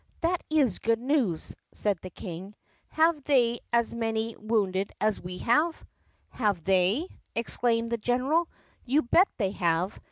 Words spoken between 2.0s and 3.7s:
the King. "Have they